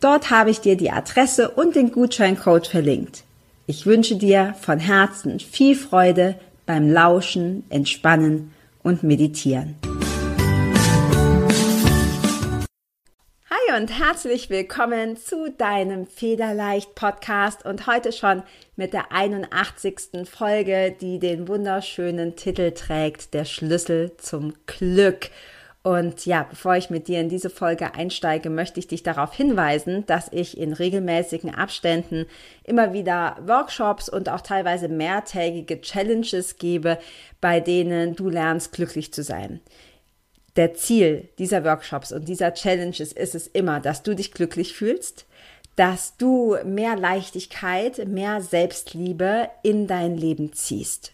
[0.00, 3.24] Dort habe ich dir die Adresse und den Gutscheincode verlinkt.
[3.66, 9.76] Ich wünsche dir von Herzen viel Freude beim Lauschen, Entspannen und Meditieren.
[13.48, 18.42] Hi und herzlich willkommen zu deinem Federleicht Podcast und heute schon
[18.76, 20.28] mit der 81.
[20.30, 25.30] Folge, die den wunderschönen Titel trägt, der Schlüssel zum Glück.
[25.84, 30.06] Und ja, bevor ich mit dir in diese Folge einsteige, möchte ich dich darauf hinweisen,
[30.06, 32.24] dass ich in regelmäßigen Abständen
[32.64, 36.98] immer wieder Workshops und auch teilweise mehrtägige Challenges gebe,
[37.42, 39.60] bei denen du lernst, glücklich zu sein.
[40.56, 45.26] Der Ziel dieser Workshops und dieser Challenges ist es immer, dass du dich glücklich fühlst,
[45.76, 51.12] dass du mehr Leichtigkeit, mehr Selbstliebe in dein Leben ziehst.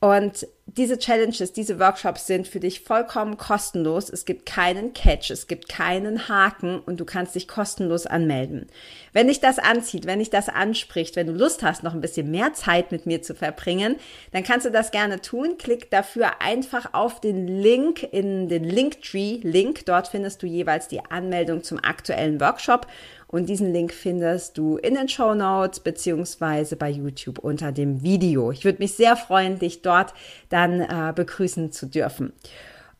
[0.00, 4.10] Und diese Challenges, diese Workshops sind für dich vollkommen kostenlos.
[4.10, 8.66] Es gibt keinen Catch, es gibt keinen Haken und du kannst dich kostenlos anmelden.
[9.12, 12.32] Wenn dich das anzieht, wenn dich das anspricht, wenn du Lust hast, noch ein bisschen
[12.32, 13.94] mehr Zeit mit mir zu verbringen,
[14.32, 15.56] dann kannst du das gerne tun.
[15.56, 19.86] Klick dafür einfach auf den Link in den Linktree-Link.
[19.86, 22.88] Dort findest du jeweils die Anmeldung zum aktuellen Workshop
[23.28, 28.52] und diesen Link findest du in den Show Notes beziehungsweise bei YouTube unter dem Video.
[28.52, 30.14] Ich würde mich sehr freuen, dich dort
[30.48, 32.32] dann äh, begrüßen zu dürfen.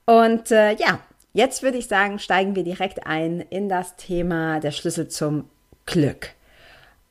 [0.05, 1.01] Und äh, ja,
[1.33, 5.45] jetzt würde ich sagen, steigen wir direkt ein in das Thema der Schlüssel zum
[5.85, 6.31] Glück.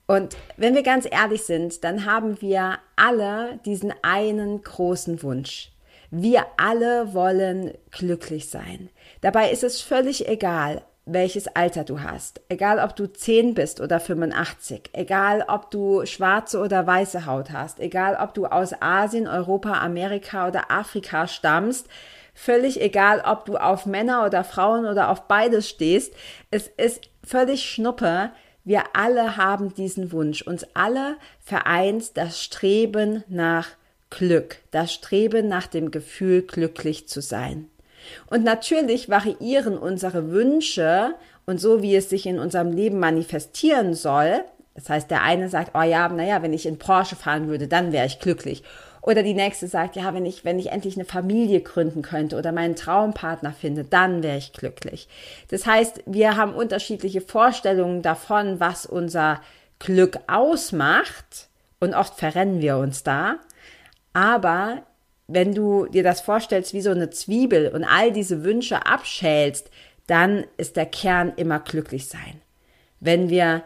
[0.07, 5.71] Und wenn wir ganz ehrlich sind, dann haben wir alle diesen einen großen Wunsch.
[6.11, 8.89] Wir alle wollen glücklich sein.
[9.21, 12.41] Dabei ist es völlig egal, welches Alter du hast.
[12.49, 14.89] Egal, ob du 10 bist oder 85.
[14.93, 17.79] Egal, ob du schwarze oder weiße Haut hast.
[17.79, 21.87] Egal, ob du aus Asien, Europa, Amerika oder Afrika stammst.
[22.33, 26.13] Völlig egal, ob du auf Männer oder Frauen oder auf beides stehst.
[26.51, 28.31] Es ist völlig schnuppe.
[28.63, 30.41] Wir alle haben diesen Wunsch.
[30.41, 33.69] Uns alle vereint das Streben nach
[34.09, 34.57] Glück.
[34.71, 37.69] Das Streben nach dem Gefühl, glücklich zu sein.
[38.27, 44.43] Und natürlich variieren unsere Wünsche und so, wie es sich in unserem Leben manifestieren soll.
[44.73, 47.91] Das heißt, der eine sagt, oh ja, naja, wenn ich in Porsche fahren würde, dann
[47.91, 48.63] wäre ich glücklich.
[49.05, 52.51] Oder die nächste sagt, ja, wenn ich, wenn ich endlich eine Familie gründen könnte oder
[52.51, 55.07] meinen Traumpartner finde, dann wäre ich glücklich.
[55.49, 59.41] Das heißt, wir haben unterschiedliche Vorstellungen davon, was unser
[59.77, 61.49] Glück ausmacht.
[61.79, 63.35] Und oft verrennen wir uns da.
[64.13, 64.81] Aber
[65.27, 69.69] wenn du dir das vorstellst wie so eine Zwiebel und all diese Wünsche abschälst,
[70.07, 72.41] dann ist der Kern immer glücklich sein.
[72.99, 73.63] Wenn wir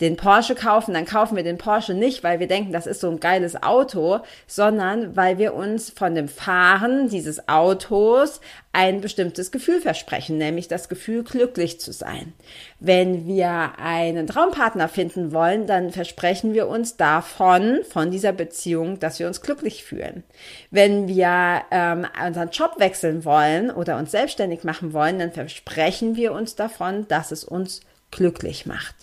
[0.00, 3.08] den Porsche kaufen, dann kaufen wir den Porsche nicht, weil wir denken, das ist so
[3.08, 8.40] ein geiles Auto, sondern weil wir uns von dem Fahren dieses Autos
[8.72, 12.34] ein bestimmtes Gefühl versprechen, nämlich das Gefühl, glücklich zu sein.
[12.78, 19.18] Wenn wir einen Traumpartner finden wollen, dann versprechen wir uns davon, von dieser Beziehung, dass
[19.18, 20.24] wir uns glücklich fühlen.
[20.70, 26.32] Wenn wir ähm, unseren Job wechseln wollen oder uns selbstständig machen wollen, dann versprechen wir
[26.32, 27.80] uns davon, dass es uns
[28.10, 28.94] glücklich macht.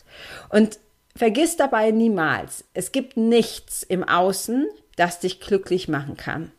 [0.50, 0.78] Und
[1.16, 6.52] vergiss dabei niemals, es gibt nichts im Außen, das dich glücklich machen kann.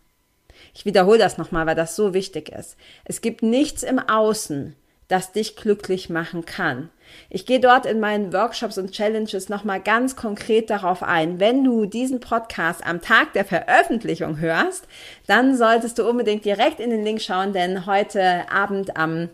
[0.74, 2.76] Ich wiederhole das nochmal, weil das so wichtig ist.
[3.04, 4.74] Es gibt nichts im Außen,
[5.08, 6.90] das dich glücklich machen kann.
[7.28, 11.38] Ich gehe dort in meinen Workshops und Challenges nochmal ganz konkret darauf ein.
[11.38, 14.88] Wenn du diesen Podcast am Tag der Veröffentlichung hörst,
[15.26, 19.28] dann solltest du unbedingt direkt in den Link schauen, denn heute Abend am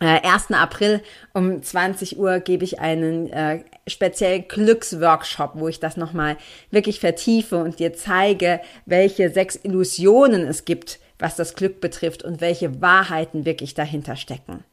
[0.00, 0.50] 1.
[0.50, 1.02] Äh, April
[1.34, 6.36] um 20 Uhr gebe ich einen äh, speziellen Glücksworkshop, wo ich das nochmal
[6.70, 12.40] wirklich vertiefe und dir zeige, welche sechs Illusionen es gibt, was das Glück betrifft und
[12.40, 14.64] welche Wahrheiten wirklich dahinter stecken.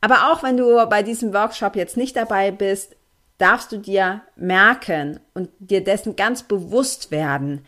[0.00, 2.96] Aber auch wenn du bei diesem Workshop jetzt nicht dabei bist,
[3.38, 7.64] darfst du dir merken und dir dessen ganz bewusst werden,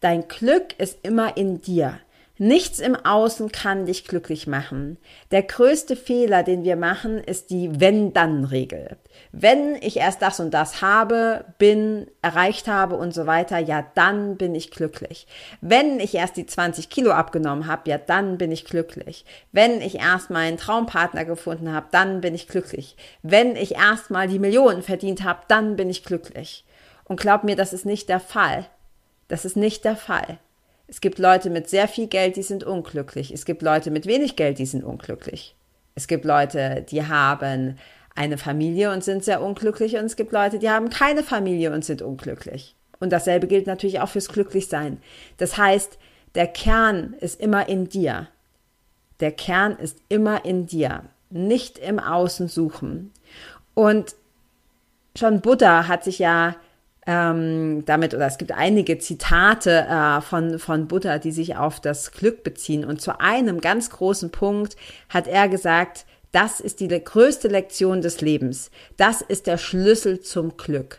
[0.00, 1.98] dein Glück ist immer in dir.
[2.36, 4.98] Nichts im Außen kann dich glücklich machen.
[5.30, 8.96] Der größte Fehler, den wir machen, ist die Wenn-Dann-Regel.
[9.30, 14.36] Wenn ich erst das und das habe, bin, erreicht habe und so weiter, ja, dann
[14.36, 15.28] bin ich glücklich.
[15.60, 19.24] Wenn ich erst die 20 Kilo abgenommen habe, ja, dann bin ich glücklich.
[19.52, 22.96] Wenn ich erst meinen Traumpartner gefunden habe, dann bin ich glücklich.
[23.22, 26.64] Wenn ich erst mal die Millionen verdient habe, dann bin ich glücklich.
[27.04, 28.66] Und glaub mir, das ist nicht der Fall.
[29.28, 30.38] Das ist nicht der Fall.
[30.86, 33.32] Es gibt Leute mit sehr viel Geld, die sind unglücklich.
[33.32, 35.56] Es gibt Leute mit wenig Geld, die sind unglücklich.
[35.94, 37.78] Es gibt Leute, die haben
[38.14, 41.84] eine Familie und sind sehr unglücklich und es gibt Leute, die haben keine Familie und
[41.84, 42.76] sind unglücklich.
[43.00, 44.98] Und dasselbe gilt natürlich auch fürs Glücklichsein.
[45.36, 45.98] Das heißt,
[46.34, 48.28] der Kern ist immer in dir.
[49.20, 53.12] Der Kern ist immer in dir, nicht im Außen suchen.
[53.74, 54.14] Und
[55.16, 56.56] schon Buddha hat sich ja
[57.06, 62.12] ähm, damit, oder es gibt einige Zitate äh, von, von Buddha, die sich auf das
[62.12, 62.84] Glück beziehen.
[62.84, 64.76] Und zu einem ganz großen Punkt
[65.08, 68.70] hat er gesagt, das ist die größte Lektion des Lebens.
[68.96, 70.98] Das ist der Schlüssel zum Glück.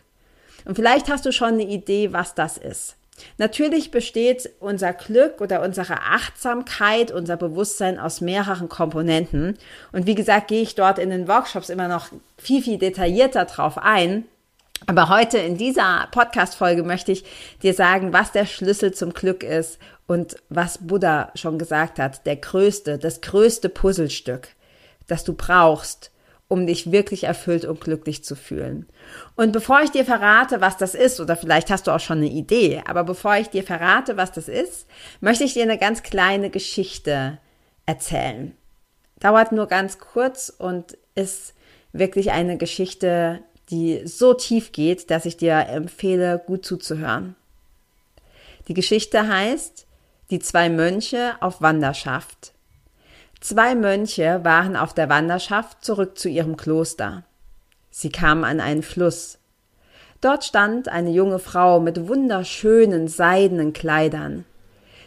[0.63, 2.95] Und vielleicht hast du schon eine Idee, was das ist.
[3.37, 9.57] Natürlich besteht unser Glück oder unsere Achtsamkeit, unser Bewusstsein aus mehreren Komponenten.
[9.91, 12.07] Und wie gesagt, gehe ich dort in den Workshops immer noch
[12.37, 14.25] viel, viel detaillierter drauf ein.
[14.87, 17.23] Aber heute in dieser Podcast-Folge möchte ich
[17.63, 22.35] dir sagen, was der Schlüssel zum Glück ist und was Buddha schon gesagt hat, der
[22.35, 24.49] größte, das größte Puzzlestück,
[25.07, 26.11] das du brauchst,
[26.47, 28.87] um dich wirklich erfüllt und glücklich zu fühlen.
[29.35, 32.29] Und bevor ich dir verrate, was das ist, oder vielleicht hast du auch schon eine
[32.29, 34.85] Idee, aber bevor ich dir verrate, was das ist,
[35.21, 37.39] möchte ich dir eine ganz kleine Geschichte
[37.87, 38.55] erzählen.
[39.19, 41.55] Dauert nur ganz kurz und ist
[41.93, 47.35] wirklich eine Geschichte, die so tief geht, dass ich dir empfehle, gut zuzuhören.
[48.67, 49.85] Die Geschichte heißt
[50.31, 52.53] Die zwei Mönche auf Wanderschaft.
[53.41, 57.23] Zwei Mönche waren auf der Wanderschaft zurück zu ihrem Kloster.
[57.91, 59.37] Sie kamen an einen Fluss.
[60.21, 64.45] Dort stand eine junge Frau mit wunderschönen seidenen Kleidern.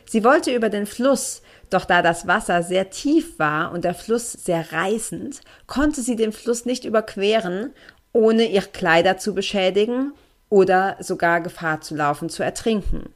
[0.05, 4.33] Sie wollte über den Fluss, doch da das Wasser sehr tief war und der Fluss
[4.33, 7.75] sehr reißend, konnte sie den Fluss nicht überqueren
[8.13, 10.13] ohne ihre Kleider zu beschädigen
[10.49, 13.13] oder sogar Gefahr zu laufen, zu ertrinken.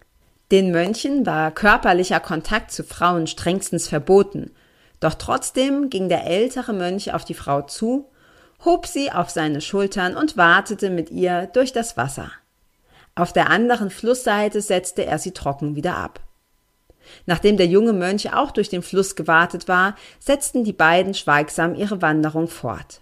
[0.51, 4.51] Den Mönchen war körperlicher Kontakt zu Frauen strengstens verboten,
[5.01, 8.09] doch trotzdem ging der ältere Mönch auf die Frau zu,
[8.65, 12.31] hob sie auf seine Schultern und wartete mit ihr durch das Wasser.
[13.15, 16.21] Auf der anderen Flussseite setzte er sie trocken wieder ab.
[17.27, 22.01] Nachdem der junge Mönch auch durch den Fluss gewartet war, setzten die beiden schweigsam ihre
[22.01, 23.02] Wanderung fort.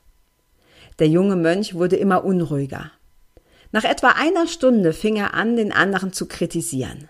[1.00, 2.92] Der junge Mönch wurde immer unruhiger.
[3.72, 7.08] Nach etwa einer Stunde fing er an, den anderen zu kritisieren.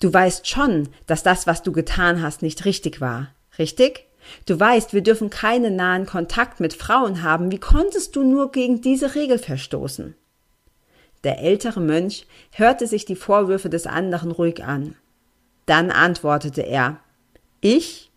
[0.00, 3.28] Du weißt schon, dass das, was du getan hast, nicht richtig war.
[3.58, 4.06] Richtig?
[4.44, 7.50] Du weißt, wir dürfen keinen nahen Kontakt mit Frauen haben.
[7.50, 10.14] Wie konntest du nur gegen diese Regel verstoßen?
[11.24, 14.94] Der ältere Mönch hörte sich die Vorwürfe des anderen ruhig an.
[15.64, 17.00] Dann antwortete er
[17.60, 18.10] Ich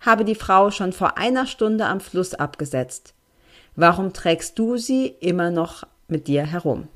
[0.00, 3.15] habe die Frau schon vor einer Stunde am Fluss abgesetzt.
[3.76, 6.88] Warum trägst du sie immer noch mit dir herum?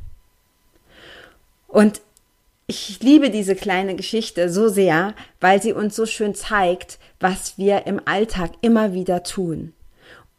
[1.69, 2.01] Und
[2.67, 7.87] ich liebe diese kleine Geschichte so sehr, weil sie uns so schön zeigt, was wir
[7.87, 9.73] im Alltag immer wieder tun.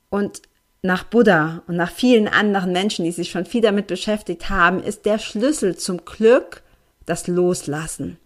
[0.09, 0.41] Und
[0.81, 5.05] nach Buddha und nach vielen anderen Menschen, die sich schon viel damit beschäftigt haben, ist
[5.05, 6.63] der Schlüssel zum Glück
[7.05, 8.17] das Loslassen.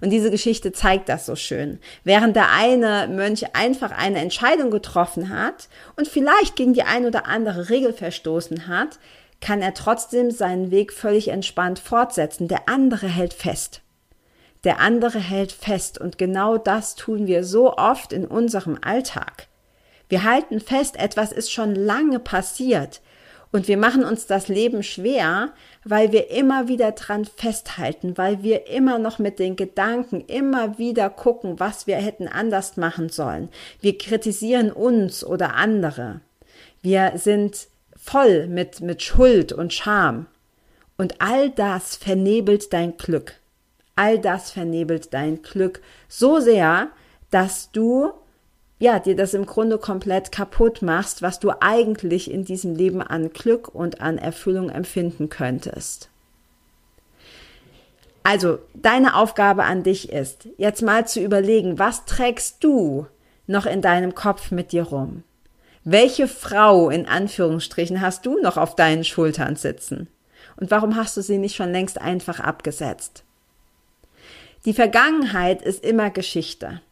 [0.00, 1.78] Und diese Geschichte zeigt das so schön.
[2.04, 7.26] Während der eine Mönch einfach eine Entscheidung getroffen hat und vielleicht gegen die ein oder
[7.26, 8.98] andere Regel verstoßen hat,
[9.40, 12.48] kann er trotzdem seinen Weg völlig entspannt fortsetzen.
[12.48, 13.82] Der andere hält fest.
[14.64, 19.46] Der andere hält fest und genau das tun wir so oft in unserem Alltag.
[20.08, 23.00] Wir halten fest, etwas ist schon lange passiert.
[23.50, 25.52] Und wir machen uns das Leben schwer,
[25.84, 31.08] weil wir immer wieder dran festhalten, weil wir immer noch mit den Gedanken immer wieder
[31.08, 33.48] gucken, was wir hätten anders machen sollen.
[33.80, 36.20] Wir kritisieren uns oder andere.
[36.82, 40.26] Wir sind voll mit, mit Schuld und Scham.
[40.96, 43.34] Und all das vernebelt dein Glück.
[43.96, 46.88] All das vernebelt dein Glück so sehr,
[47.30, 48.12] dass du
[48.78, 53.32] ja, dir das im Grunde komplett kaputt machst, was du eigentlich in diesem Leben an
[53.32, 56.08] Glück und an Erfüllung empfinden könntest.
[58.22, 63.06] Also, deine Aufgabe an dich ist, jetzt mal zu überlegen, was trägst du
[63.46, 65.24] noch in deinem Kopf mit dir rum?
[65.82, 70.08] Welche Frau in Anführungsstrichen hast du noch auf deinen Schultern sitzen?
[70.56, 73.24] Und warum hast du sie nicht schon längst einfach abgesetzt?
[74.64, 76.82] Die Vergangenheit ist immer Geschichte.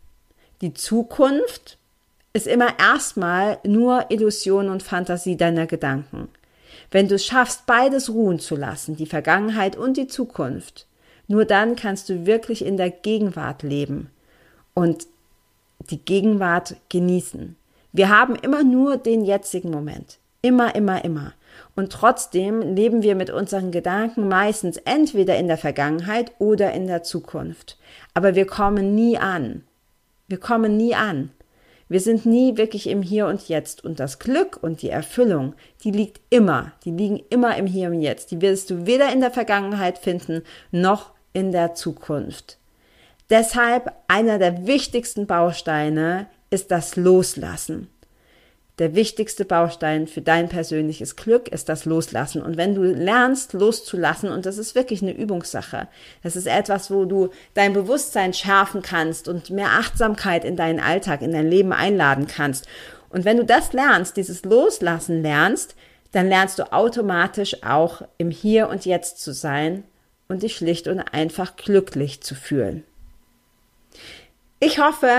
[0.63, 1.77] Die Zukunft
[2.33, 6.29] ist immer erstmal nur Illusion und Fantasie deiner Gedanken.
[6.91, 10.87] Wenn du es schaffst, beides ruhen zu lassen, die Vergangenheit und die Zukunft,
[11.29, 14.11] nur dann kannst du wirklich in der Gegenwart leben
[14.73, 15.07] und
[15.91, 17.57] die Gegenwart genießen.
[17.93, 20.19] Wir haben immer nur den jetzigen Moment.
[20.43, 21.33] Immer, immer, immer.
[21.75, 27.03] Und trotzdem leben wir mit unseren Gedanken meistens entweder in der Vergangenheit oder in der
[27.03, 27.79] Zukunft.
[28.15, 29.65] Aber wir kommen nie an.
[30.29, 31.31] Wir kommen nie an.
[31.89, 33.85] Wir sind nie wirklich im Hier und Jetzt.
[33.85, 35.55] Und das Glück und die Erfüllung,
[35.85, 38.33] die liegt immer, die liegen immer im Hier und Jetzt.
[38.33, 40.43] Die wirst du weder in der Vergangenheit finden,
[40.73, 42.59] noch in der Zukunft.
[43.31, 47.89] Deshalb einer der wichtigsten Bausteine ist das Loslassen.
[48.79, 52.43] Der wichtigste Baustein für dein persönliches Glück ist das Loslassen.
[52.43, 55.89] Und wenn du lernst loszulassen, und das ist wirklich eine Übungssache,
[56.23, 61.23] das ist etwas, wo du dein Bewusstsein schärfen kannst und mehr Achtsamkeit in deinen Alltag,
[61.23, 62.67] in dein Leben einladen kannst.
[63.09, 65.75] Und wenn du das lernst, dieses Loslassen lernst,
[66.13, 69.85] dann lernst du automatisch auch im Hier und Jetzt zu sein
[70.29, 72.85] und dich schlicht und einfach glücklich zu fühlen.
[74.61, 75.11] Ich hoffe,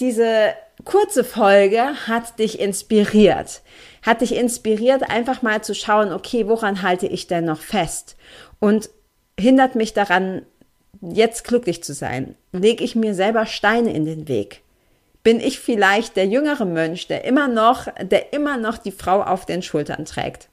[0.00, 3.62] diese kurze Folge hat dich inspiriert.
[4.02, 8.16] Hat dich inspiriert, einfach mal zu schauen, okay, woran halte ich denn noch fest?
[8.58, 8.90] Und
[9.38, 10.42] hindert mich daran,
[11.00, 12.36] jetzt glücklich zu sein?
[12.52, 14.62] Lege ich mir selber Steine in den Weg?
[15.22, 19.46] Bin ich vielleicht der jüngere Mönch, der immer noch, der immer noch die Frau auf
[19.46, 20.48] den Schultern trägt?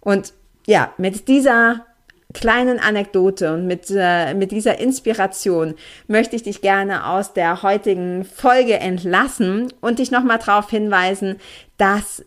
[0.00, 0.32] Und
[0.66, 1.86] ja, mit dieser
[2.32, 5.74] kleinen Anekdote und mit, äh, mit dieser Inspiration
[6.06, 11.36] möchte ich dich gerne aus der heutigen Folge entlassen und dich nochmal darauf hinweisen,
[11.76, 12.24] dass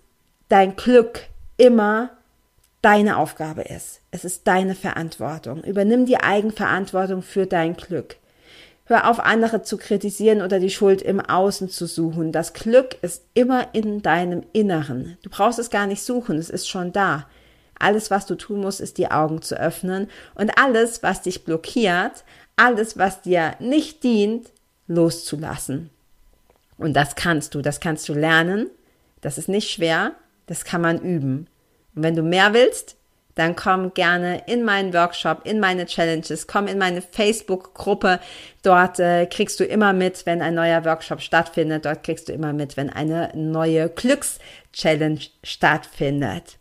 [0.49, 1.21] dein Glück
[1.57, 2.11] immer
[2.81, 4.01] deine Aufgabe ist.
[4.11, 5.63] Es ist deine Verantwortung.
[5.63, 8.17] Übernimm die Eigenverantwortung für dein Glück.
[8.85, 12.33] Hör auf, andere zu kritisieren oder die Schuld im Außen zu suchen.
[12.33, 15.17] Das Glück ist immer in deinem Inneren.
[15.23, 17.25] Du brauchst es gar nicht suchen, es ist schon da.
[17.83, 22.23] Alles, was du tun musst, ist die Augen zu öffnen und alles, was dich blockiert,
[22.55, 24.51] alles, was dir nicht dient,
[24.87, 25.89] loszulassen.
[26.77, 28.69] Und das kannst du, das kannst du lernen.
[29.21, 30.13] Das ist nicht schwer,
[30.47, 31.47] das kann man üben.
[31.95, 32.95] Und wenn du mehr willst,
[33.35, 38.19] dann komm gerne in meinen Workshop, in meine Challenges, komm in meine Facebook-Gruppe.
[38.61, 41.85] Dort äh, kriegst du immer mit, wenn ein neuer Workshop stattfindet.
[41.85, 46.59] Dort kriegst du immer mit, wenn eine neue Glücks-Challenge stattfindet.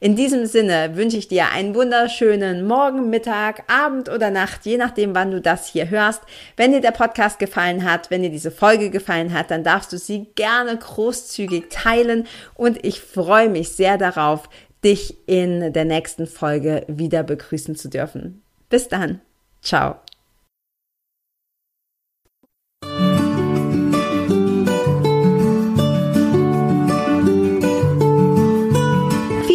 [0.00, 5.14] In diesem Sinne wünsche ich dir einen wunderschönen Morgen, Mittag, Abend oder Nacht, je nachdem,
[5.14, 6.22] wann du das hier hörst.
[6.56, 9.98] Wenn dir der Podcast gefallen hat, wenn dir diese Folge gefallen hat, dann darfst du
[9.98, 14.48] sie gerne großzügig teilen und ich freue mich sehr darauf,
[14.84, 18.42] dich in der nächsten Folge wieder begrüßen zu dürfen.
[18.68, 19.20] Bis dann.
[19.62, 19.96] Ciao.